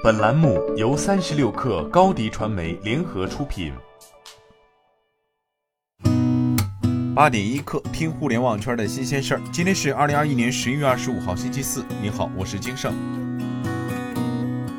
[0.00, 3.72] 本栏目由三十六氪高低传媒联合出品。
[7.16, 9.40] 八点一刻，听互联网圈的新鲜事儿。
[9.52, 11.84] 今天是二零二一年十一月二十五号，星期四。
[12.00, 12.94] 你好，我是金盛。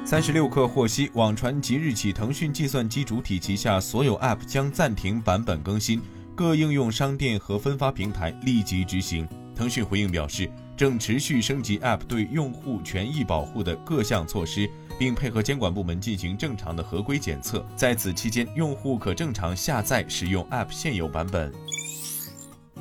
[0.05, 6.01] 三十六氪获悉，网传即日起，腾讯计算机主体旗下所有 App 将暂停版本更新，
[6.33, 9.27] 各应用商店和分发平台立即执行。
[9.59, 17.67] 腾讯回应表示，正持续升级 App 对用户权益保护的各项措施，并配合监管部门进行正常的合规检测。
[17.75, 21.51] 在此期间，用户可正常下载使用 App 现有版本。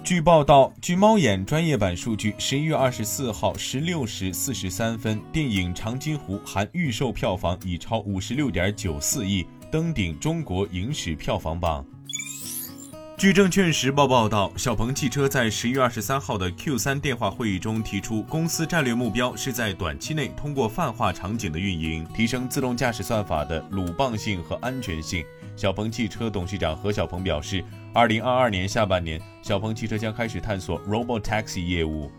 [0.04, 11.84] 据报道，据猫眼专业版数据，十一月二十四号十六时四十三分，电影《长津湖》含预售票房已超五十六点九四亿，登顶中国影史票房榜。
[13.18, 25.24] 据证券时报报道，小鹏汽车在十一月二十三号的 Q 三电话会议中提出，公司战略目标是在短期内通过泛化场景的运营，提升自动驾驶算法的鲁棒性和安全性。
[25.56, 32.12] 小鹏汽车董事长何小鹏表示，二零二二年下半年，小鹏汽车将开始探索 Robotaxi 业务。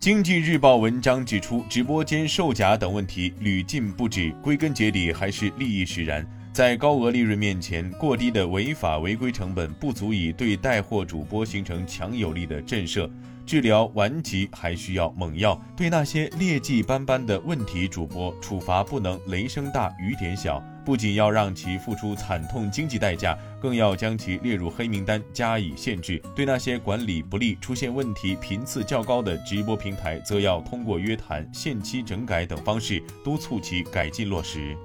[0.00, 6.26] 经济日报文章指出，直播间售假等问题屡禁不止，归根结底还是利益使然。
[6.58, 13.08] 在高额利润面前，过低的违法违规成本不足以对带货主播形成强有力的震慑。
[13.46, 15.56] 治疗顽疾还需要猛药。
[15.76, 26.20] 对那些劣迹斑斑的问题主播，处罚不能雷声大雨点小，不仅要让其付出惨痛经济代价，更要将其列入黑名单加以限制。
[26.34, 34.76] 对那些管理不力、出现问题频次较高的直播平台，则要通过约谈、限期整改等方式督促其改进落实。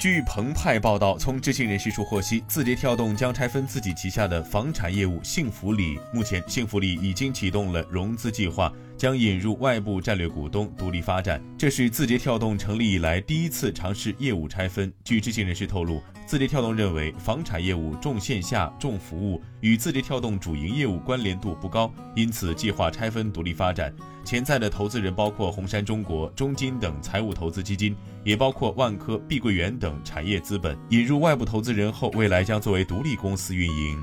[0.00, 6.00] 据澎湃报道，从知情人士处获悉，字节跳动将拆分自己旗下的房产业务幸福里。
[6.10, 8.72] 目前，幸福里已经启动了融资计划。
[9.00, 14.92] 将引入外部战略股东独立发展，这是字节跳动成立以来第一次尝试业务拆分。
[15.02, 23.90] 据知情人士透露，字节跳动认为房产业务重线下重服务，与字节跳动主营业务关联度不高，因此计划拆分独立发展。
[24.22, 30.76] 潜在的投资人包括红杉中国、中金等财务投资基金，也包括万科、碧桂园等产业资本。
[30.90, 33.98] 引入外部投资人后，未来将作为独立公司运营。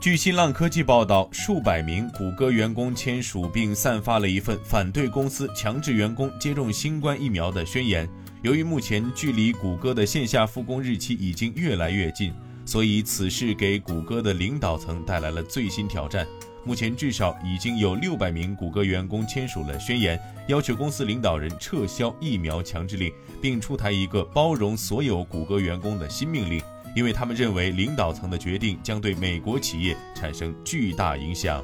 [0.00, 8.08] 据新浪科技报道，数百名谷歌员工签署并散发了一份反对公司强制员工接种新冠疫苗的宣言。
[8.40, 12.32] 由于目前距离谷歌的线下复工日期已经越来越近，
[12.64, 16.26] 所以此事给谷歌的领导层带来了最新挑战。
[16.64, 20.18] 目前至少已经有六百名谷歌员工签署了宣言，
[20.48, 23.12] 要求公司领导人撤销疫苗强制令，
[23.42, 26.58] 并出台一个包容所有谷歌员工的新命令。
[26.94, 31.62] 因为他们认为领导层的决定将对美国企业产生巨大影响。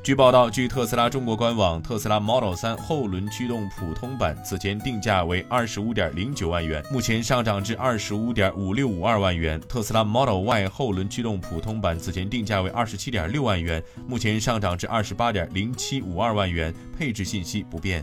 [0.00, 9.60] 据报道，据特斯拉中国官网，特斯拉 Model 3后轮驱动普通版此前定价为二十五点零九万元，目前上涨至二十五点五六五二万元。
[9.68, 18.02] 特斯拉 Model Y 后轮驱动普通版此前定价为二十七点六万元，目前上涨至二十八点零七五二万元，配置信息不变。